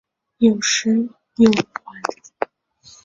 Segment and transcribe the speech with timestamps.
[0.39, 0.89] 有时
[1.37, 2.01] 有蕈环。